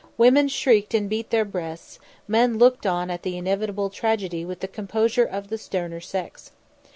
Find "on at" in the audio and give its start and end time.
2.87-3.21